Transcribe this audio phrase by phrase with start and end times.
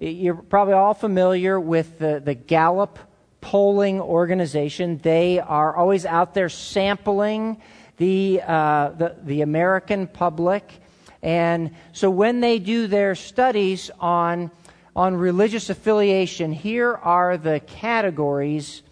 [0.00, 2.98] you're probably all familiar with the, the Gallup
[3.40, 4.98] polling organization.
[4.98, 7.60] They are always out there sampling
[7.96, 10.80] the, uh, the, the American public.
[11.22, 14.50] And so when they do their studies on,
[14.94, 18.82] on religious affiliation, here are the categories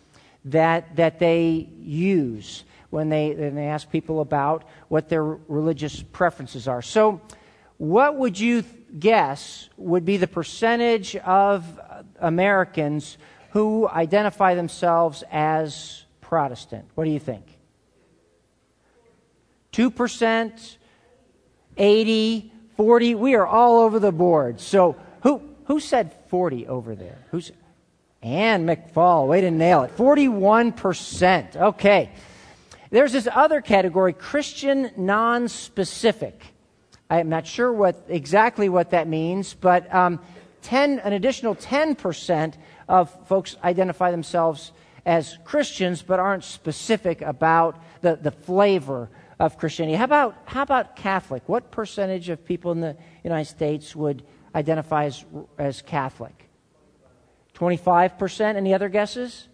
[0.46, 6.68] that, that they use when they, when they ask people about what their religious preferences
[6.68, 6.82] are.
[6.82, 7.20] So,
[7.78, 8.64] what would you
[8.98, 11.64] guess would be the percentage of
[12.20, 13.18] Americans
[13.50, 16.86] who identify themselves as Protestant?
[16.94, 17.44] What do you think?
[19.72, 20.76] 2%,
[21.76, 24.60] 80, 40, we are all over the board.
[24.60, 27.18] So who who said 40 over there?
[27.30, 27.52] Who's
[28.22, 29.96] Ann McFall, way to nail it.
[29.96, 31.56] 41%.
[31.56, 32.10] Okay.
[32.90, 36.42] There's this other category, Christian non-specific.
[37.08, 40.20] I am not sure what exactly what that means, but um,
[40.62, 42.54] 10, an additional 10%
[42.88, 44.72] of folks identify themselves
[45.04, 49.96] as Christians but aren't specific about the, the flavor of Christianity.
[49.96, 51.48] How about, how about Catholic?
[51.48, 55.24] What percentage of people in the United States would identify as,
[55.58, 56.48] as Catholic?
[57.54, 58.56] 25%?
[58.56, 59.46] Any other guesses?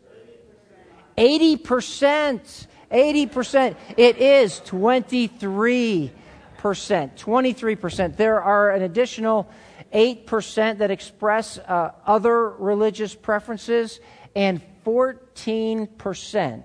[1.19, 2.67] 80%.
[2.91, 3.77] 80%.
[3.99, 6.11] It is 23%.
[6.63, 8.17] 23%.
[8.17, 9.51] There are an additional
[9.93, 14.01] 8% that express uh, other religious preferences,
[14.35, 16.63] and 14%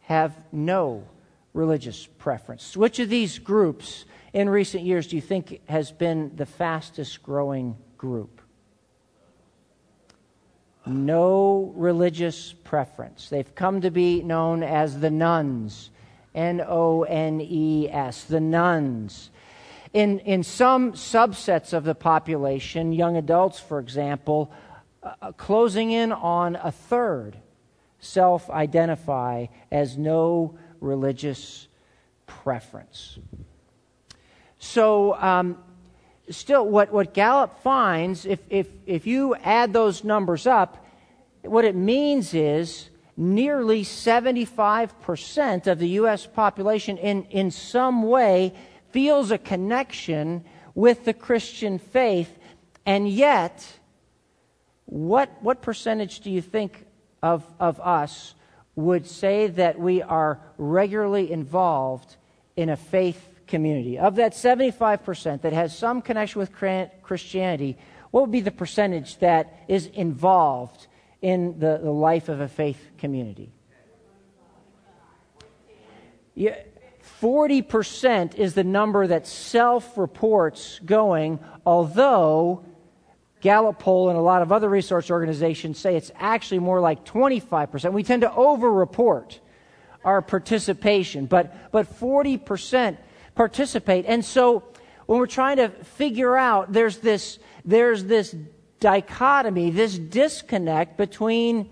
[0.00, 1.06] have no
[1.52, 2.76] religious preference.
[2.76, 7.76] Which of these groups in recent years do you think has been the fastest growing
[7.96, 8.40] group?
[10.86, 13.30] No religious preference.
[13.30, 15.90] They've come to be known as the nones.
[16.34, 19.30] N O N E S, the nones.
[19.92, 24.52] In, in some subsets of the population, young adults, for example,
[25.02, 27.36] uh, closing in on a third
[28.00, 31.68] self identify as no religious
[32.26, 33.18] preference.
[34.58, 35.58] So, um,
[36.30, 40.84] still, what, what Gallup finds, if, if, if you add those numbers up,
[41.42, 46.26] what it means is nearly 75% of the U.S.
[46.26, 48.54] population in, in some way
[48.90, 50.44] feels a connection
[50.74, 52.38] with the Christian faith,
[52.84, 53.66] and yet,
[54.86, 56.86] what, what percentage do you think
[57.22, 58.34] of, of us
[58.74, 62.16] would say that we are regularly involved
[62.56, 63.98] in a faith community?
[63.98, 66.52] Of that 75% that has some connection with
[67.02, 67.78] Christianity,
[68.10, 70.88] what would be the percentage that is involved
[71.24, 73.50] in the, the life of a faith community?
[76.34, 76.58] Yeah,
[77.22, 82.62] 40% is the number that self reports going, although
[83.40, 87.94] Gallup poll and a lot of other research organizations say it's actually more like 25%.
[87.94, 89.40] We tend to over report
[90.04, 92.98] our participation, but, but 40%
[93.34, 94.04] participate.
[94.06, 94.62] And so
[95.06, 98.36] when we're trying to figure out, there's this, there's this
[98.84, 101.70] dichotomy, this disconnect between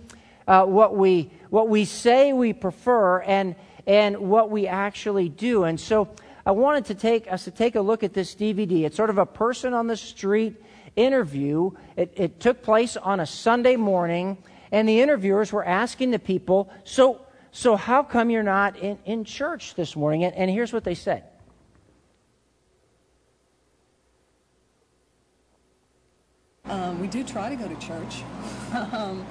[0.49, 3.55] uh, what, we, what we say we prefer and,
[3.87, 5.65] and what we actually do.
[5.65, 6.09] And so
[6.47, 8.85] I wanted to take us to take a look at this DVD.
[8.85, 10.57] It's sort of a person on the street
[10.97, 11.73] interview.
[11.99, 14.39] It, it took place on a Sunday morning,
[14.71, 17.21] and the interviewers were asking the people, So,
[17.51, 20.25] so how come you're not in, in church this morning?
[20.25, 21.25] And, and here's what they said.
[26.93, 28.23] Um, we do try to go to church.
[28.93, 29.27] um,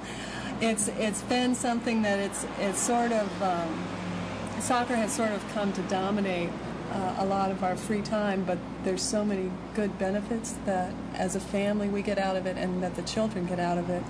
[0.60, 3.84] it's it's been something that it's it's sort of um,
[4.60, 6.50] soccer has sort of come to dominate
[6.92, 11.36] uh, a lot of our free time, but there's so many good benefits that as
[11.36, 14.02] a family we get out of it and that the children get out of it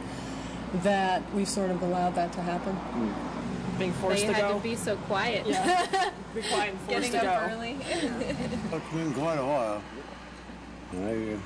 [0.82, 2.76] that we've sort of allowed that to happen.
[3.78, 4.56] Being forced they to had go.
[4.58, 5.46] to be so quiet.
[5.46, 6.10] Yeah.
[6.34, 7.54] be quiet and forced Getting to up go.
[7.54, 7.76] early.
[7.80, 9.82] It's been quite a while.
[10.94, 11.38] I,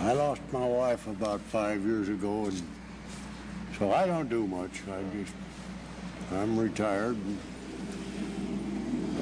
[0.00, 2.62] I lost my wife about five years ago, and
[3.78, 4.82] so I don't do much.
[4.88, 5.34] I just,
[6.32, 7.16] I'm retired.
[7.16, 7.38] and-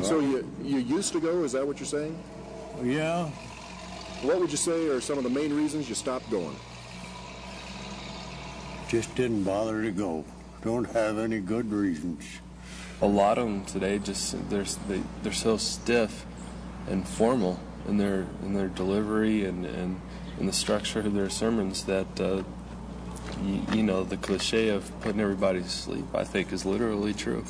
[0.05, 1.45] So you you used to go?
[1.45, 2.17] Is that what you're saying?
[2.83, 3.29] Yeah,
[4.23, 6.57] What would you say are some of the main reasons you stopped going?
[8.89, 10.23] just didn't bother to go.
[10.63, 12.25] Don't have any good reasons.
[13.01, 16.25] a lot of them today just they're they, they're so stiff
[16.89, 17.59] and formal
[17.89, 20.01] in their in their delivery and and
[20.41, 22.43] in the structure of their sermons that uh,
[23.43, 27.45] you, you know the cliche of putting everybody to sleep I think is literally true.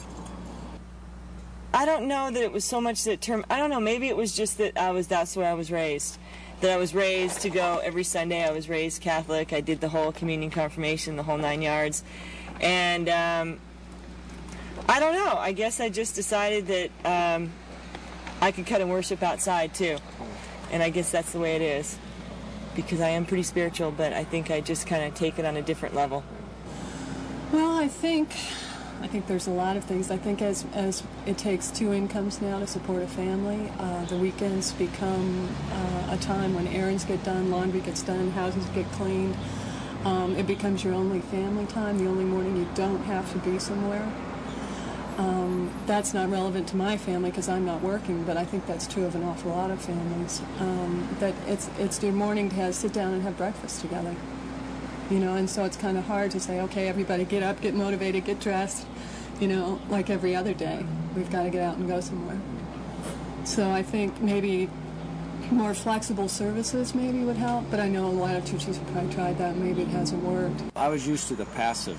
[1.74, 3.46] I don't know that it was so much that term.
[3.48, 3.80] I don't know.
[3.80, 6.18] Maybe it was just that I was that's the way I was raised.
[6.60, 8.44] that I was raised to go every Sunday.
[8.46, 9.52] I was raised Catholic.
[9.52, 12.04] I did the whole communion confirmation, the whole nine yards.
[12.60, 13.58] And um,
[14.88, 15.36] I don't know.
[15.36, 17.50] I guess I just decided that um,
[18.40, 19.96] I could cut and worship outside too.
[20.70, 21.98] And I guess that's the way it is.
[22.74, 25.56] Because I am pretty spiritual, but I think I just kind of take it on
[25.56, 26.24] a different level.
[27.52, 28.30] Well, I think
[29.02, 30.10] I think there's a lot of things.
[30.10, 34.16] I think as as it takes two incomes now to support a family, uh, the
[34.16, 39.36] weekends become uh, a time when errands get done, laundry gets done, houses get cleaned.
[40.04, 43.58] Um, it becomes your only family time, the only morning you don't have to be
[43.58, 44.10] somewhere.
[45.22, 48.86] Um, that's not relevant to my family because I'm not working, but I think that's
[48.86, 50.42] true of an awful lot of families.
[50.58, 54.16] Um, that it's it's your morning to have, sit down and have breakfast together
[55.12, 57.74] you know, and so it's kind of hard to say, okay, everybody get up, get
[57.74, 58.86] motivated, get dressed,
[59.40, 60.84] you know, like every other day.
[61.14, 62.40] We've got to get out and go somewhere.
[63.44, 64.70] So I think maybe
[65.50, 69.12] more flexible services maybe would help, but I know a lot of churches have probably
[69.12, 69.56] tried that.
[69.56, 70.62] Maybe it hasn't worked.
[70.76, 71.98] I was used to the passive,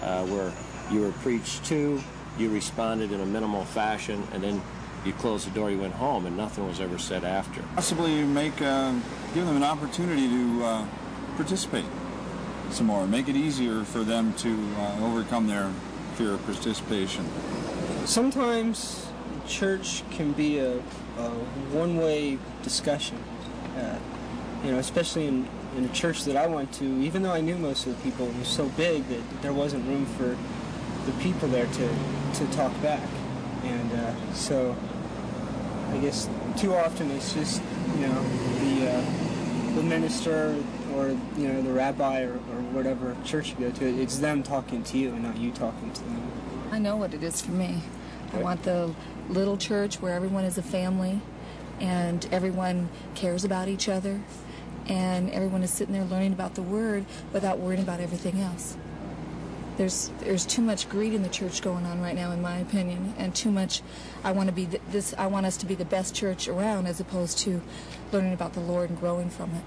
[0.00, 0.52] uh, where
[0.90, 2.00] you were preached to,
[2.38, 4.62] you responded in a minimal fashion, and then
[5.04, 7.62] you closed the door, you went home, and nothing was ever said after.
[7.74, 8.92] Possibly make, uh,
[9.34, 10.86] give them an opportunity to uh,
[11.36, 11.84] participate
[12.70, 15.70] some more, make it easier for them to uh, overcome their
[16.16, 17.24] fear of participation.
[18.04, 19.06] Sometimes
[19.46, 20.78] church can be a,
[21.18, 21.28] a
[21.70, 23.22] one-way discussion.
[23.76, 23.98] Uh,
[24.64, 27.56] you know, especially in, in a church that I went to, even though I knew
[27.56, 30.36] most of the people, it was so big that there wasn't room for
[31.06, 31.88] the people there to,
[32.34, 33.08] to talk back.
[33.62, 34.76] And uh, so
[35.90, 37.62] I guess too often it's just,
[37.94, 38.22] you know,
[38.60, 40.56] the, uh, the minister
[40.96, 43.84] or you know the rabbi or, or whatever church you go to.
[43.84, 46.32] It's them talking to you and not you talking to them.
[46.72, 47.82] I know what it is for me.
[48.32, 48.94] I want the
[49.28, 51.20] little church where everyone is a family
[51.80, 54.20] and everyone cares about each other
[54.86, 58.76] and everyone is sitting there learning about the word without worrying about everything else.
[59.76, 63.14] There's there's too much greed in the church going on right now in my opinion
[63.18, 63.82] and too much
[64.24, 66.98] I want to be this I want us to be the best church around as
[66.98, 67.60] opposed to
[68.10, 69.62] learning about the Lord and growing from it.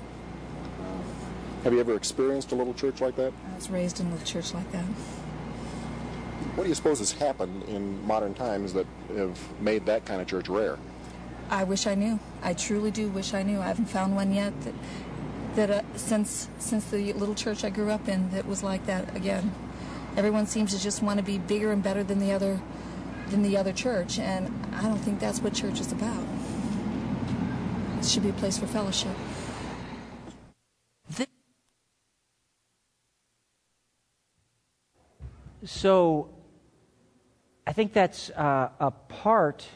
[1.64, 3.34] Have you ever experienced a little church like that?
[3.52, 4.86] I was raised in a little church like that.
[6.56, 10.28] What do you suppose has happened in modern times that have made that kind of
[10.28, 10.80] church rare?
[11.50, 12.20] I wish I knew.
[12.42, 13.60] I truly do wish I knew.
[13.60, 14.74] I haven't found one yet that
[15.56, 19.16] that uh, since since the little church I grew up in that was like that
[19.16, 19.52] again.
[20.18, 22.60] Everyone seems to just want to be bigger and better than the other
[23.30, 26.24] than the other church, and I don't think that's what church is about.
[28.00, 29.16] It should be a place for fellowship.
[35.66, 36.30] so
[37.68, 39.68] I think that's uh, a part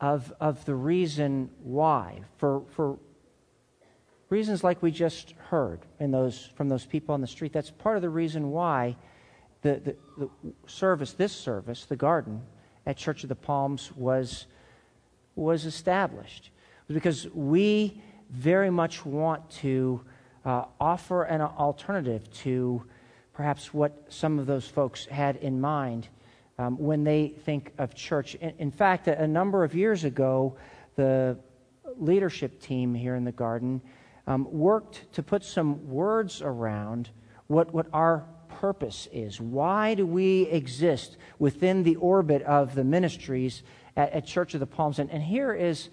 [0.00, 2.22] of, of the reason why.
[2.38, 2.98] For, for
[4.30, 7.96] reasons like we just heard in those, from those people on the street, that's part
[7.96, 8.96] of the reason why
[9.62, 10.28] the, the, the
[10.66, 12.42] service, this service, the garden
[12.86, 14.46] at Church of the Palms, was,
[15.34, 16.50] was established.
[16.88, 20.00] Because we very much want to
[20.44, 22.82] uh, offer an alternative to
[23.32, 26.08] perhaps what some of those folks had in mind
[26.58, 28.34] um, when they think of church.
[28.36, 30.56] In, in fact, a, a, number of years ago,
[30.96, 31.38] the
[31.96, 33.80] leadership team here in the garden
[34.26, 37.10] um, worked to put some words around
[37.46, 38.26] what, what our
[38.62, 39.40] purpose is.
[39.40, 43.64] Why do we exist within the orbit of the ministries
[43.96, 45.00] at, at Church of the Palms?
[45.00, 45.88] And, and here, is,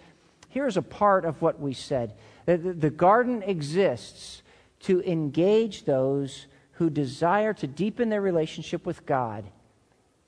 [0.50, 2.14] here is a part of what we said.
[2.46, 4.44] The, the garden exists
[4.82, 9.46] to engage those who desire to deepen their relationship with God,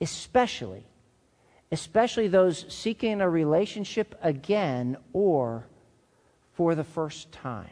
[0.00, 0.84] especially
[1.70, 5.66] especially those seeking a relationship again or
[6.52, 7.70] for the first time.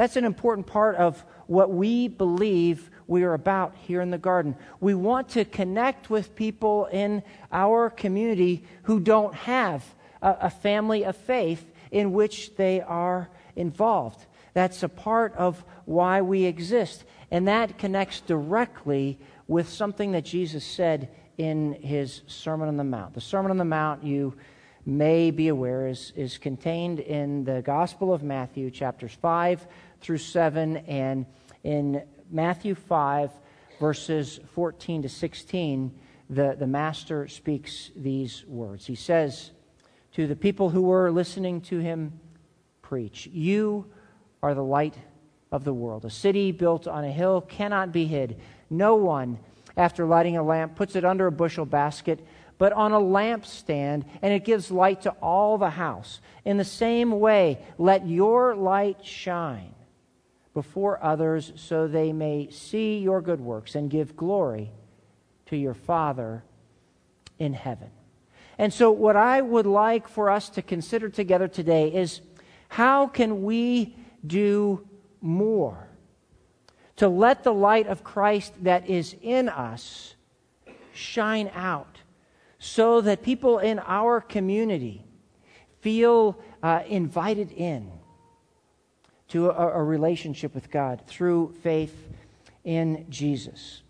[0.00, 4.54] That's an important part of what we believe we are about here in the garden.
[4.78, 9.84] We want to connect with people in our community who don't have
[10.22, 14.24] a, a family of faith in which they are involved.
[14.54, 17.02] That's a part of why we exist.
[17.32, 23.14] And that connects directly with something that Jesus said in his Sermon on the Mount.
[23.14, 24.36] The Sermon on the Mount, you
[24.86, 29.66] may be aware, is, is contained in the Gospel of Matthew, chapters 5
[30.00, 30.76] through 7.
[30.76, 31.26] And
[31.64, 33.32] in Matthew 5,
[33.80, 35.90] verses 14 to 16,
[36.28, 38.86] the, the Master speaks these words.
[38.86, 39.50] He says
[40.12, 42.20] to the people who were listening to him
[42.82, 43.86] preach, You
[44.42, 44.96] are the light
[45.50, 46.04] of the world.
[46.04, 48.40] A city built on a hill cannot be hid.
[48.70, 49.40] No one,
[49.76, 52.24] after lighting a lamp, puts it under a bushel basket,
[52.58, 56.20] but on a lampstand, and it gives light to all the house.
[56.44, 59.74] In the same way, let your light shine
[60.54, 64.70] before others so they may see your good works and give glory
[65.46, 66.42] to your Father
[67.38, 67.90] in heaven.
[68.58, 72.20] And so, what I would like for us to consider together today is
[72.68, 74.86] how can we do
[75.20, 75.88] more
[76.96, 80.14] to let the light of Christ that is in us
[80.92, 82.00] shine out
[82.58, 85.02] so that people in our community
[85.80, 87.90] feel uh, invited in
[89.30, 91.94] to a, a relationship with God through faith
[92.64, 93.82] in Jesus.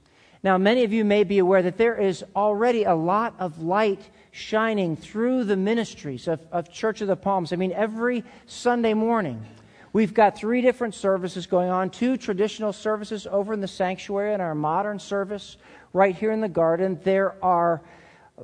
[0.42, 4.00] Now, many of you may be aware that there is already a lot of light
[4.30, 7.52] shining through the ministries of, of Church of the Palms.
[7.52, 9.44] I mean, every Sunday morning,
[9.92, 14.40] we've got three different services going on two traditional services over in the sanctuary and
[14.40, 15.58] our modern service
[15.92, 16.98] right here in the garden.
[17.02, 17.82] There are,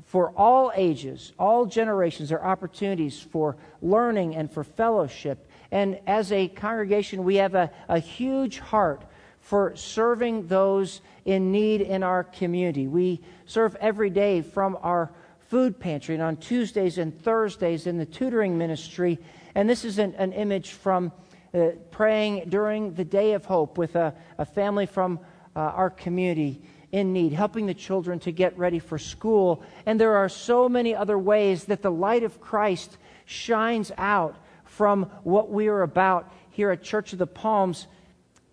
[0.05, 5.49] for all ages, all generations, there are opportunities for learning and for fellowship.
[5.71, 9.05] And as a congregation, we have a, a huge heart
[9.41, 12.87] for serving those in need in our community.
[12.87, 15.13] We serve every day from our
[15.49, 19.19] food pantry and on Tuesdays and Thursdays in the tutoring ministry.
[19.55, 21.13] And this is an, an image from
[21.55, 25.21] uh, praying during the Day of Hope with a, a family from
[25.55, 26.61] uh, our community
[26.97, 29.63] in need, helping the children to get ready for school.
[29.85, 34.35] And there are so many other ways that the light of Christ shines out
[34.65, 37.87] from what we are about here at Church of the Palms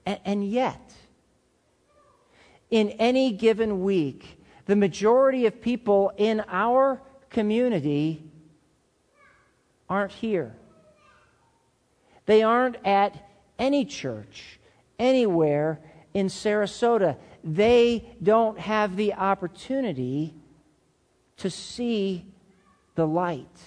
[0.05, 0.93] and, yet,
[2.69, 8.29] in any given week, the majority of people in our community
[9.89, 10.53] aren't here.
[12.25, 13.15] They aren't at
[13.57, 14.59] any church
[14.99, 15.79] anywhere
[16.13, 17.17] in Sarasota.
[17.43, 20.33] They don't have the opportunity
[21.37, 22.25] to see
[22.95, 23.59] the light.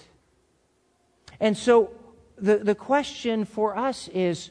[1.39, 1.91] And so
[2.37, 4.49] the, the question for us is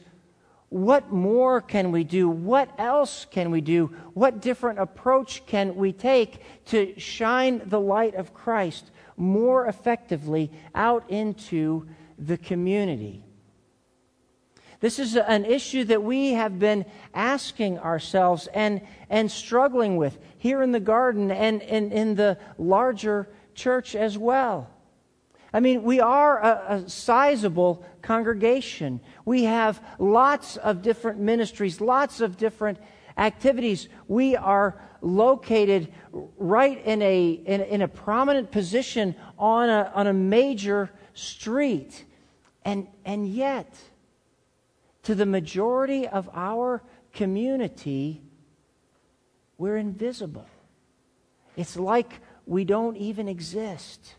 [0.69, 2.27] what more can we do?
[2.29, 3.87] What else can we do?
[4.13, 11.09] What different approach can we take to shine the light of Christ more effectively out
[11.09, 11.87] into
[12.19, 13.23] the community?
[14.79, 20.61] This is an issue that we have been asking ourselves and, and struggling with here
[20.61, 24.69] in the garden and, and in the larger church as well.
[25.51, 28.99] I mean, we are a, a, sizable congregation.
[29.25, 32.77] We have lots of different ministries, lots of different
[33.17, 33.89] activities.
[34.07, 40.13] We are located right in a, in, in a prominent position on a, on a
[40.13, 42.05] major street.
[42.63, 43.73] And, and yet,
[45.07, 46.83] to the majority of our
[47.13, 48.21] community,
[49.57, 50.45] we're invisible.
[51.55, 54.15] It's like we don't even exist.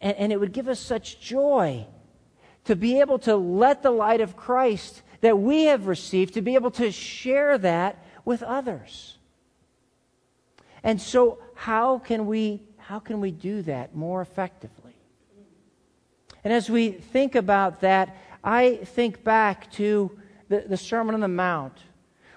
[0.00, 1.86] And, and it would give us such joy
[2.64, 6.56] to be able to let the light of Christ that we have received, to be
[6.56, 9.18] able to share that with others.
[10.82, 14.85] And so, how can we, how can we do that more effectively?
[16.46, 20.16] And as we think about that, I think back to
[20.48, 21.76] the, the Sermon on the Mount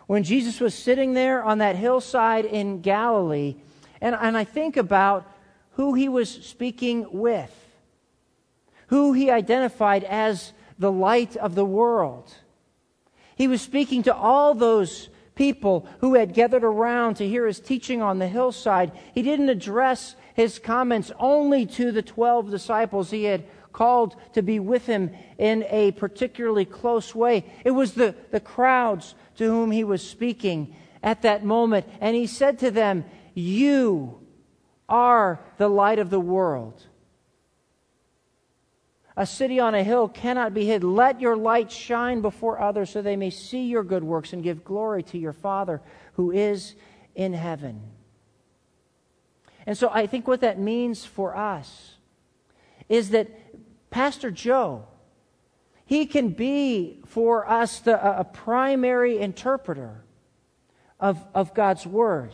[0.08, 3.58] when Jesus was sitting there on that hillside in Galilee.
[4.02, 5.32] And, and I think about
[5.74, 7.54] who he was speaking with,
[8.88, 12.34] who he identified as the light of the world.
[13.36, 18.02] He was speaking to all those people who had gathered around to hear his teaching
[18.02, 18.92] on the hillside.
[19.14, 24.60] He didn't address his comments only to the 12 disciples he had called to be
[24.60, 27.46] with him in a particularly close way.
[27.64, 31.88] It was the, the crowds to whom he was speaking at that moment.
[32.02, 34.20] And he said to them, You
[34.88, 36.84] are the light of the world.
[39.16, 40.84] A city on a hill cannot be hid.
[40.84, 44.64] Let your light shine before others so they may see your good works and give
[44.64, 45.82] glory to your Father
[46.14, 46.76] who is
[47.16, 47.82] in heaven.
[49.66, 51.96] And so I think what that means for us
[52.90, 53.30] is that
[53.90, 54.86] Pastor Joe,
[55.86, 60.04] he can be for us the, a primary interpreter
[61.00, 62.34] of, of God's Word.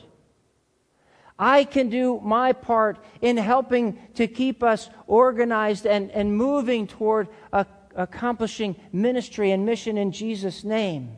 [1.38, 7.28] I can do my part in helping to keep us organized and, and moving toward
[7.52, 11.18] a, accomplishing ministry and mission in Jesus' name.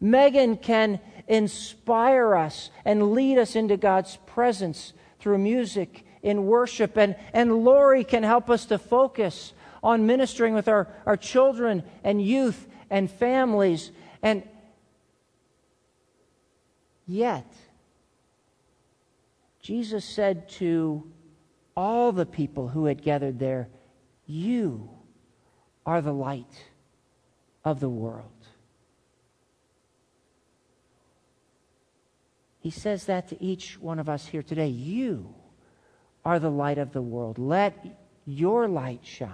[0.00, 6.96] Megan can inspire us and lead us into God's presence through music in worship.
[6.96, 12.22] And, and Lori can help us to focus on ministering with our, our children and
[12.22, 13.90] youth and families.
[14.22, 14.42] And
[17.06, 17.46] yet,
[19.62, 21.10] Jesus said to
[21.76, 23.68] all the people who had gathered there,
[24.26, 24.90] You
[25.86, 26.64] are the light
[27.64, 28.26] of the world.
[32.60, 34.68] He says that to each one of us here today.
[34.68, 35.34] You
[36.24, 37.38] are the light of the world.
[37.38, 37.86] Let
[38.26, 39.30] your light shine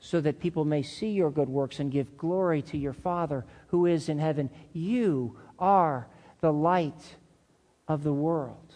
[0.00, 3.86] so that people may see your good works and give glory to your Father who
[3.86, 4.48] is in heaven.
[4.72, 6.06] You are
[6.40, 7.16] the light
[7.86, 8.74] of the world.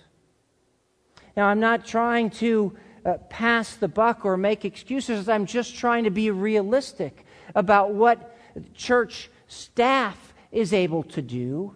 [1.37, 5.29] Now, I'm not trying to uh, pass the buck or make excuses.
[5.29, 7.25] I'm just trying to be realistic
[7.55, 8.37] about what
[8.75, 11.75] church staff is able to do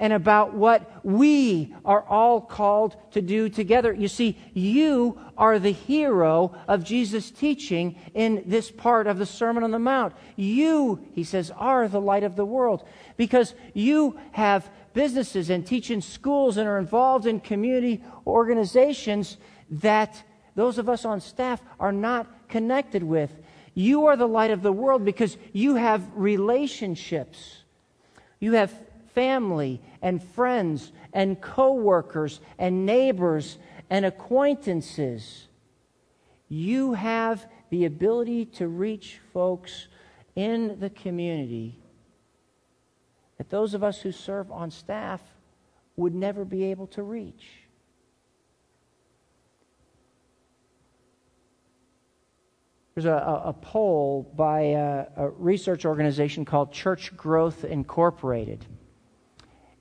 [0.00, 3.92] and about what we are all called to do together.
[3.92, 9.62] You see, you are the hero of Jesus' teaching in this part of the Sermon
[9.62, 10.14] on the Mount.
[10.36, 12.82] You, he says, are the light of the world
[13.18, 19.36] because you have businesses and teach in schools and are involved in community organizations
[19.70, 20.22] that
[20.54, 23.30] those of us on staff are not connected with.
[23.74, 27.58] You are the light of the world because you have relationships.
[28.40, 28.72] You have
[29.14, 35.48] family and friends and coworkers and neighbors and acquaintances.
[36.48, 39.88] You have the ability to reach folks
[40.34, 41.78] in the community
[43.38, 45.22] that those of us who serve on staff
[45.96, 47.46] would never be able to reach.
[52.94, 58.66] There's a, a, poll by a, a, research organization called Church Growth Incorporated.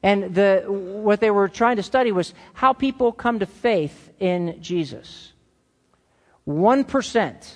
[0.01, 4.61] And the, what they were trying to study was how people come to faith in
[4.61, 5.33] Jesus.
[6.47, 7.55] 1%,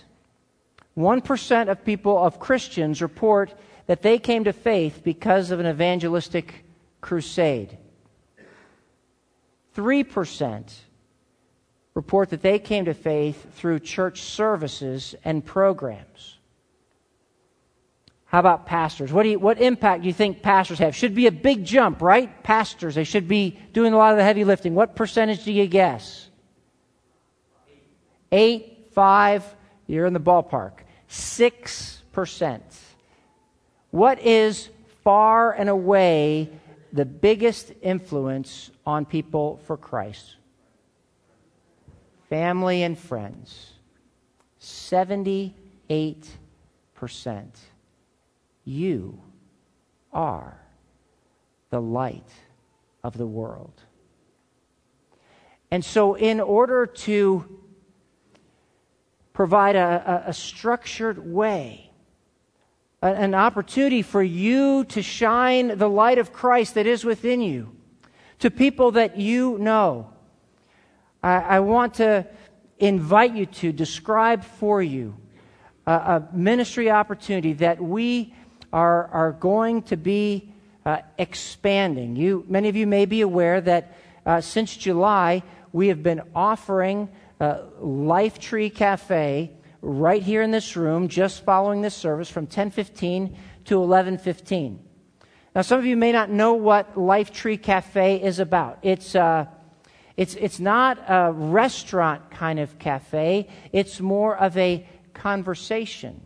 [0.97, 3.53] 1% of people, of Christians, report
[3.87, 6.65] that they came to faith because of an evangelistic
[7.01, 7.77] crusade.
[9.75, 10.73] 3%
[11.93, 16.32] report that they came to faith through church services and programs.
[18.33, 19.13] How about pastors?
[19.13, 20.95] What, do you, what impact do you think pastors have?
[20.95, 22.41] Should be a big jump, right?
[22.41, 24.73] Pastors, they should be doing a lot of the heavy lifting.
[24.73, 26.31] What percentage do you guess?
[28.31, 29.45] Eight, five,
[29.85, 30.79] you're in the ballpark.
[31.07, 32.63] Six percent.
[33.91, 34.69] What is
[35.03, 36.49] far and away
[36.91, 40.37] the biggest influence on people for Christ?
[42.31, 43.73] Family and friends.
[44.59, 45.53] 78%.
[48.65, 49.21] You
[50.11, 50.59] are
[51.69, 52.29] the light
[53.03, 53.73] of the world.
[55.71, 57.59] And so, in order to
[59.33, 61.89] provide a, a, structured way
[63.01, 67.75] an opportunity for you to shine the light of Christ that is within you
[68.39, 70.09] to people that you know.
[71.21, 72.25] I, I want to
[72.79, 75.17] invite you to describe for you
[75.85, 78.33] a, a ministry opportunity that we
[78.73, 80.51] are, are going to be
[80.85, 82.15] uh, expanding.
[82.15, 87.07] You, many of you may be aware that uh, since July, we have been offering
[87.39, 93.35] uh, Life Tree Cafe right here in this room just following this service from 10:15
[93.65, 94.79] to 11:15.
[95.55, 98.79] Now, some of you may not know what Life Tree Cafe is about.
[98.81, 99.45] It's uh,
[100.17, 103.47] it's it's not a restaurant kind of cafe.
[103.71, 106.21] It's more of a conversation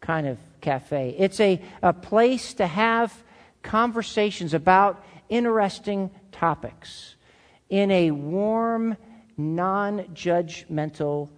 [0.00, 1.14] kind of cafe.
[1.18, 3.24] It's a, a place to have
[3.62, 7.16] conversations about interesting topics
[7.68, 8.96] in a warm,
[9.36, 11.30] non judgmental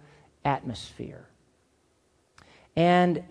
[0.45, 1.27] atmosphere.
[2.75, 3.23] And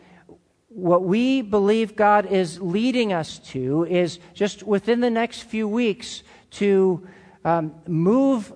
[0.69, 6.23] what we believe God is leading us to is just within the next few weeks
[6.53, 7.07] to
[7.45, 8.53] um, move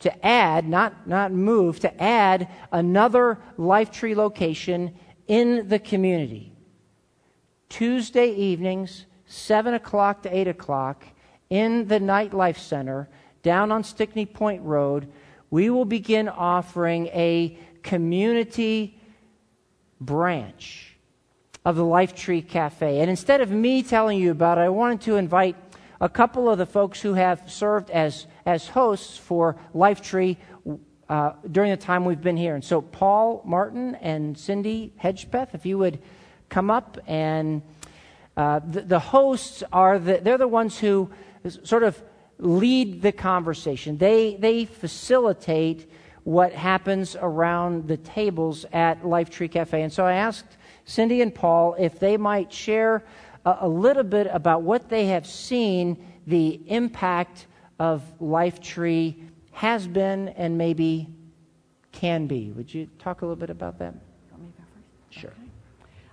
[0.00, 4.94] to add, not, not move, to add another Life Tree location
[5.26, 6.52] in the community.
[7.68, 11.04] Tuesday evenings, 7 o'clock to 8 o'clock,
[11.50, 13.08] in the Nightlife Center
[13.42, 15.10] down on Stickney Point Road,
[15.50, 19.00] we will begin offering a community
[20.00, 20.96] branch
[21.64, 23.00] of the Life Tree Cafe.
[23.00, 25.56] And instead of me telling you about it, I wanted to invite
[26.00, 30.38] a couple of the folks who have served as, as hosts for Life Tree
[31.08, 32.54] uh, during the time we've been here.
[32.54, 36.00] And so, Paul Martin and Cindy Hedgepeth, if you would
[36.48, 37.62] come up, and
[38.36, 41.10] uh, the, the, hosts are the, they're the ones who
[41.62, 42.02] sort of
[42.38, 43.98] lead the conversation.
[43.98, 45.90] They they facilitate
[46.24, 49.80] what happens around the tables at Life Tree Cafe.
[49.80, 53.04] And so I asked Cindy and Paul if they might share
[53.44, 57.46] a, a little bit about what they have seen the impact
[57.78, 59.22] of Life Tree
[59.56, 61.08] has been and maybe
[61.90, 62.52] can be.
[62.52, 63.94] Would you talk a little bit about that?
[64.30, 65.18] Want me go first?
[65.18, 65.30] Sure.
[65.30, 65.50] Okay.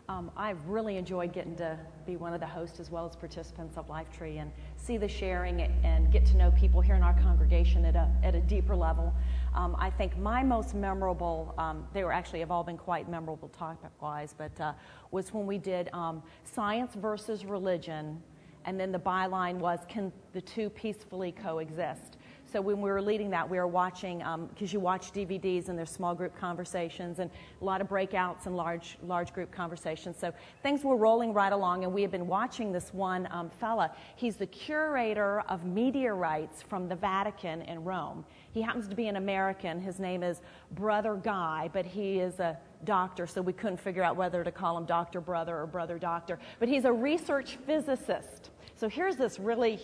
[0.08, 3.78] Um, I've really enjoyed getting to be one of the hosts as well as participants
[3.78, 7.84] of Lifetree and see the sharing and get to know people here in our congregation
[7.84, 9.14] at a, at a deeper level.
[9.54, 13.50] Um, I think my most memorable, um, they were actually have all been quite memorable
[13.50, 14.72] topic wise, but uh,
[15.12, 18.24] was when we did um, science versus religion,
[18.64, 22.16] and then the byline was can the two peacefully coexist?
[22.54, 25.78] So when we were leading that, we were watching because um, you watch DVDs and
[25.78, 30.18] there's small group conversations and a lot of breakouts and large large group conversations.
[30.20, 33.92] So things were rolling right along, and we had been watching this one um, fella.
[34.18, 38.24] He's the curator of rights from the Vatican in Rome.
[38.52, 39.82] He happens to be an American.
[39.82, 40.42] His name is
[40.74, 44.78] Brother Guy, but he is a doctor, so we couldn't figure out whether to call
[44.78, 46.38] him Doctor Brother or Brother Doctor.
[46.60, 48.52] But he's a research physicist.
[48.76, 49.80] So here's this really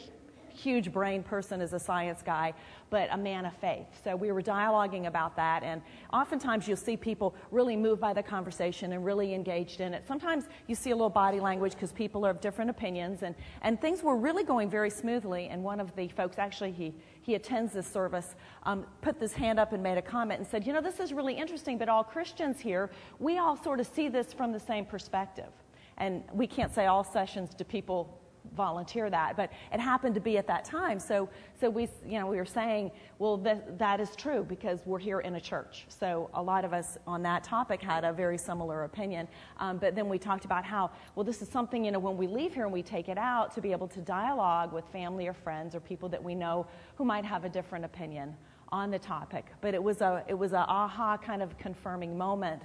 [0.60, 2.54] huge brain person as a science guy,
[2.90, 3.88] but a man of faith.
[4.04, 8.24] So we were dialoguing about that, and oftentimes you'll see people really moved by the
[8.24, 10.06] conversation and really engaged in it.
[10.08, 13.80] Sometimes you see a little body language because people are of different opinions, and, and
[13.80, 15.48] things were really going very smoothly.
[15.48, 19.60] And one of the folks, actually, he, he attends this service, um, put this hand
[19.60, 22.04] up and made a comment and said, You know, this is really interesting, but all
[22.04, 25.52] Christians here, we all sort of see this from the same perspective.
[25.98, 28.19] And we can't say all sessions to people
[28.56, 31.00] volunteer that, but it happened to be at that time.
[31.00, 35.00] So, so we, you know, we were saying, well, that, that is true because we're
[35.00, 35.86] here in a church.
[35.88, 39.28] So a lot of us on that topic had a very similar opinion.
[39.58, 42.28] Um, but then we talked about how, well, this is something, you know, when we
[42.28, 45.34] leave here and we take it out to be able to dialogue with family or
[45.34, 48.36] friends or people that we know who might have a different opinion
[48.72, 49.46] on the topic.
[49.62, 52.62] But it was a, it was a aha kind of confirming moment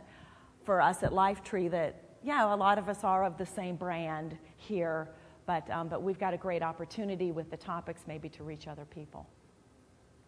[0.65, 4.37] for us at Lifetree that, yeah, a lot of us are of the same brand
[4.57, 5.09] here
[5.47, 8.85] but, um, but we've got a great opportunity with the topics maybe to reach other
[8.85, 9.27] people.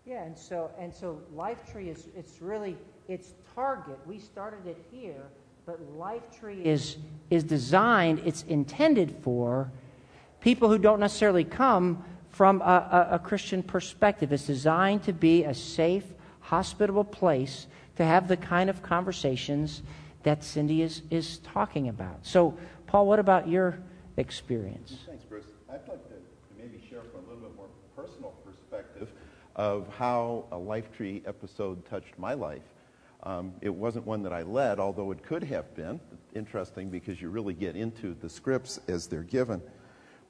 [0.07, 2.76] Yeah, and so and so Lifetree is it's really
[3.09, 3.98] its target.
[4.07, 5.24] We started it here,
[5.66, 6.98] but Lifetree is
[7.29, 8.22] is designed.
[8.24, 9.72] It's intended for
[10.40, 14.33] people who don't necessarily come from a, a, a Christian perspective.
[14.33, 16.05] It's designed to be a safe,
[16.38, 19.83] hospitable place to have the kind of conversations
[20.22, 22.24] that Cindy is is talking about.
[22.24, 23.81] So, Paul, what about your
[24.16, 24.98] experience?
[25.07, 25.44] Thanks, Bruce.
[25.68, 26.14] I'd like to
[26.59, 29.09] maybe share from a little bit more personal perspective
[29.57, 32.62] of how a Lifetree episode touched my life.
[33.22, 35.98] Um, it wasn't one that I led, although it could have been.
[36.35, 39.61] Interesting because you really get into the scripts as they're given.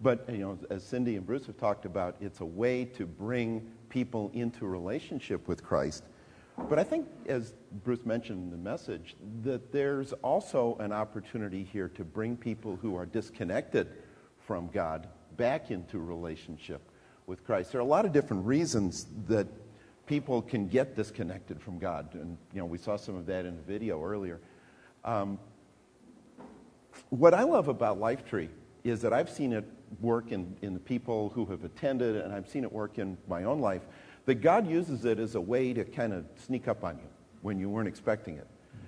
[0.01, 3.70] But you know, as Cindy and Bruce have talked about, it's a way to bring
[3.88, 6.05] people into relationship with Christ.
[6.69, 7.53] But I think, as
[7.85, 12.97] Bruce mentioned in the message, that there's also an opportunity here to bring people who
[12.97, 13.88] are disconnected
[14.47, 16.81] from God back into relationship
[17.27, 17.73] with Christ.
[17.73, 19.47] There are a lot of different reasons that
[20.07, 23.57] people can get disconnected from God, and you know we saw some of that in
[23.57, 24.40] the video earlier.
[25.05, 25.38] Um,
[27.11, 28.49] what I love about Lifetree
[28.83, 29.64] is that I've seen it
[30.01, 33.45] work in, in the people who have attended, and I've seen it work in my
[33.45, 33.83] own life
[34.27, 37.09] that God uses it as a way to kind of sneak up on you
[37.43, 38.47] when you weren't expecting it.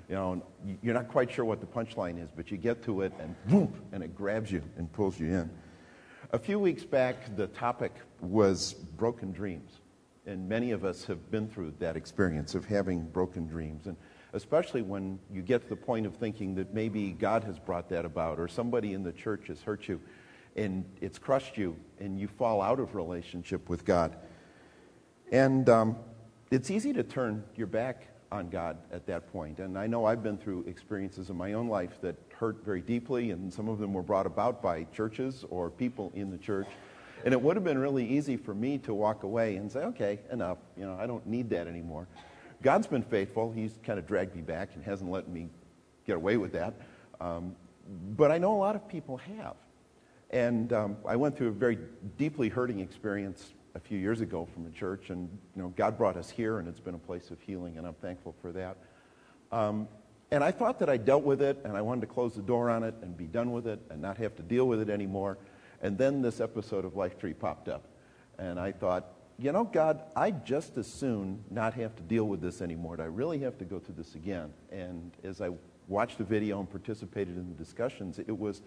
[0.09, 0.43] You know,
[0.83, 3.73] you're not quite sure what the punchline is, but you get to it and boom,
[3.93, 5.51] and it grabs you and pulls you in.
[6.33, 9.71] A few weeks back, the topic was broken dreams.
[10.27, 13.87] And many of us have been through that experience of having broken dreams.
[13.87, 13.97] And
[14.35, 18.05] especially when you get to the point of thinking that maybe God has brought that
[18.05, 20.01] about or somebody in the church has hurt you
[20.57, 24.17] and it's crushed you and you fall out of relationship with God.
[25.31, 25.97] And um,
[26.51, 29.59] it's easy to turn your back on God at that point.
[29.59, 33.31] And I know I've been through experiences in my own life that hurt very deeply,
[33.31, 36.69] and some of them were brought about by churches or people in the church.
[37.25, 40.21] And it would have been really easy for me to walk away and say, okay,
[40.31, 40.59] enough.
[40.77, 42.07] You know, I don't need that anymore.
[42.63, 43.53] God's been faithful.
[43.53, 45.49] He's kind of dragged me back and hasn't let me
[46.07, 46.75] get away with that.
[47.21, 47.55] Um,
[48.17, 49.57] but I know a lot of people have.
[50.31, 51.79] And um, I went through a very
[52.17, 56.17] deeply hurting experience a few years ago from a church, and you know, God brought
[56.17, 58.77] us here, and it's been a place of healing, and I'm thankful for that.
[59.53, 59.87] Um,
[60.33, 62.71] and I thought that I dealt with it, and I wanted to close the door
[62.71, 65.39] on it and be done with it and not have to deal with it anymore.
[65.81, 67.85] And then this episode of Lifetree popped up,
[68.37, 72.41] and I thought, you know, God, I'd just as soon not have to deal with
[72.41, 72.97] this anymore.
[72.97, 74.53] Do I really have to go through this again?
[74.73, 75.51] And as I
[75.87, 78.61] watched the video and participated in the discussions, it was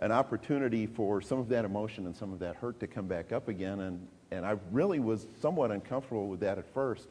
[0.00, 3.32] an opportunity for some of that emotion and some of that hurt to come back
[3.32, 3.80] up again.
[3.80, 7.08] And, and I really was somewhat uncomfortable with that at first.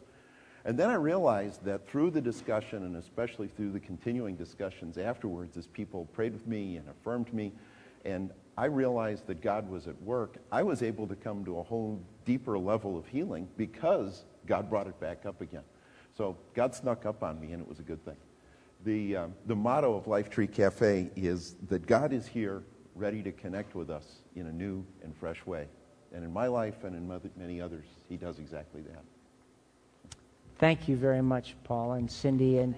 [0.66, 5.56] And then I realized that through the discussion, and especially through the continuing discussions afterwards,
[5.56, 7.54] as people prayed with me and affirmed me
[8.06, 11.64] and I realized that God was at work, I was able to come to a
[11.64, 15.64] whole deeper level of healing because God brought it back up again.
[16.18, 18.18] So God snuck up on me, and it was a good thing.
[18.84, 22.64] The, um, the motto of Life Tree Cafe is that God is here
[22.96, 25.68] ready to connect with us in a new and fresh way.
[26.14, 29.04] And in my life and in many others, he does exactly that.
[30.58, 32.58] Thank you very much, Paul and Cindy.
[32.58, 32.76] And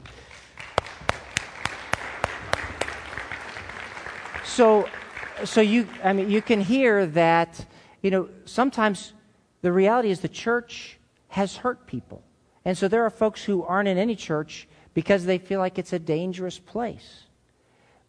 [4.44, 4.88] so,
[5.44, 7.66] so you, I mean, you can hear that,
[8.02, 9.14] you know, sometimes
[9.62, 12.22] the reality is the church has hurt people.
[12.66, 15.94] And so there are folks who aren't in any church because they feel like it's
[15.94, 17.24] a dangerous place.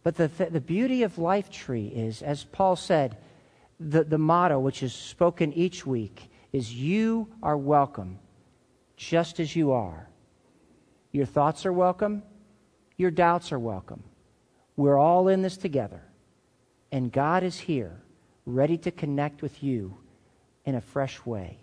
[0.03, 3.17] But the, th- the beauty of Life Tree is, as Paul said,
[3.79, 8.19] the, the motto, which is spoken each week, is You are welcome
[8.97, 10.07] just as you are.
[11.11, 12.23] Your thoughts are welcome,
[12.97, 14.03] your doubts are welcome.
[14.75, 16.01] We're all in this together.
[16.91, 18.01] And God is here,
[18.45, 19.97] ready to connect with you
[20.65, 21.59] in a fresh way.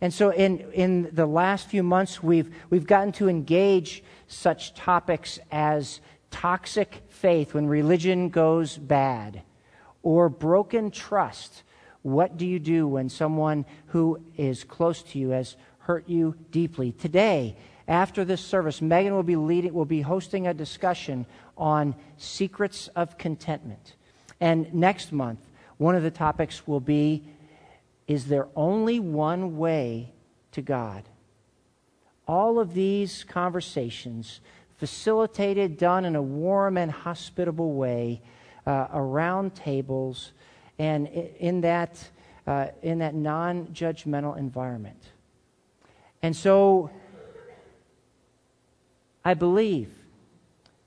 [0.00, 5.38] And so, in, in the last few months, we've, we've gotten to engage such topics
[5.50, 9.42] as toxic faith when religion goes bad,
[10.02, 11.62] or broken trust.
[12.02, 16.92] What do you do when someone who is close to you has hurt you deeply?
[16.92, 21.26] Today, after this service, Megan will be leading, will be hosting a discussion
[21.58, 23.96] on secrets of contentment.
[24.40, 25.40] And next month,
[25.76, 27.24] one of the topics will be
[28.06, 30.12] is there only one way
[30.52, 31.04] to God?
[32.26, 34.40] All of these conversations,
[34.80, 38.22] facilitated, done in a warm and hospitable way,
[38.66, 40.32] uh, around tables,
[40.78, 42.02] and in that,
[42.46, 45.02] uh, in that non judgmental environment.
[46.22, 46.90] And so,
[49.22, 49.90] I believe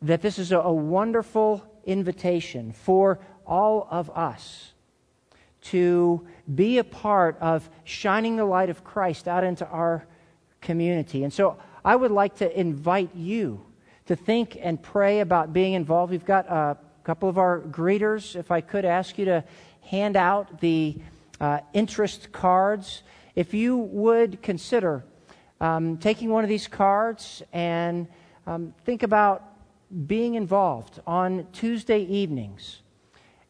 [0.02, 4.74] that this is a, a wonderful invitation for all of us
[5.62, 6.26] to
[6.56, 10.08] be a part of shining the light of Christ out into our
[10.62, 11.24] community.
[11.24, 13.64] And so I would like to invite you
[14.06, 16.12] to think and pray about being involved.
[16.12, 18.36] We've got a couple of our greeters.
[18.36, 19.44] If I could ask you to
[19.82, 20.98] hand out the
[21.40, 23.04] uh, interest cards,
[23.36, 25.04] if you would consider
[25.60, 28.08] um, taking one of these cards and
[28.46, 29.44] um, think about
[30.08, 32.82] being involved on Tuesday evenings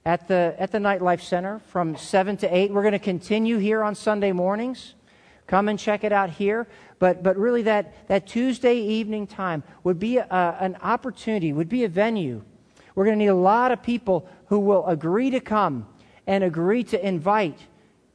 [0.05, 2.71] at the, at the Nightlife Center from 7 to 8.
[2.71, 4.93] We're going to continue here on Sunday mornings.
[5.47, 6.67] Come and check it out here.
[6.99, 11.83] But, but really, that, that Tuesday evening time would be a, an opportunity, would be
[11.83, 12.43] a venue.
[12.95, 15.87] We're going to need a lot of people who will agree to come
[16.27, 17.59] and agree to invite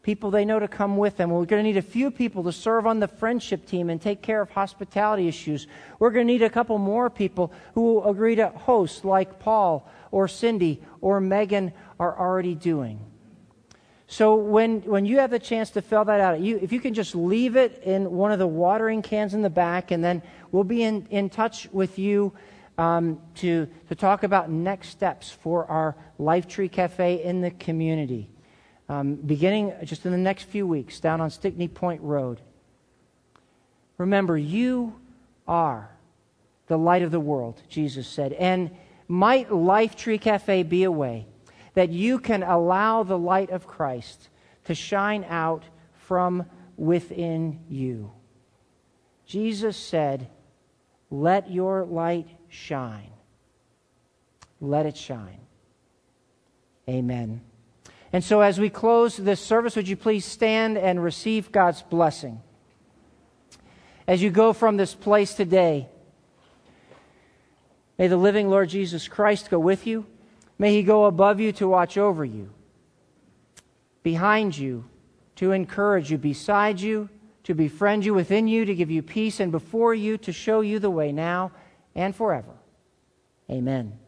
[0.03, 1.29] people they know to come with them.
[1.31, 4.23] We're going to need a few people to serve on the friendship team and take
[4.23, 5.67] care of hospitality issues.
[5.99, 9.87] We're going to need a couple more people who will agree to host, like Paul
[10.11, 13.05] or Cindy or Megan are already doing.
[14.11, 16.95] So when, when you have the chance to fill that out, you, if you can
[16.95, 20.65] just leave it in one of the watering cans in the back, and then we'll
[20.65, 22.33] be in, in touch with you
[22.79, 28.31] um, to, to talk about next steps for our Life Tree Cafe in the community.
[28.89, 32.41] Um, beginning just in the next few weeks down on Stickney Point Road.
[33.99, 34.99] Remember, you
[35.47, 35.91] are
[36.69, 38.33] the light of the world, Jesus said.
[38.33, 38.71] And
[39.07, 41.27] might Life Tree Cafe be a way
[41.79, 44.31] that you can allow the light of Christ
[44.65, 45.63] to shine out
[45.95, 46.45] from
[46.77, 48.11] within you?
[49.27, 50.29] Jesus said,
[51.09, 53.13] Let your light shine.
[54.61, 55.39] Let it shine.
[56.89, 57.43] Amen.
[58.13, 62.41] And so, as we close this service, would you please stand and receive God's blessing?
[64.09, 65.87] As you go from this place today,
[67.99, 70.07] May the living Lord Jesus Christ go with you.
[70.59, 72.51] May he go above you to watch over you,
[74.03, 74.85] behind you
[75.37, 77.09] to encourage you, beside you
[77.45, 80.79] to befriend you, within you to give you peace, and before you to show you
[80.79, 81.53] the way now
[81.95, 82.53] and forever.
[83.51, 83.99] Amen.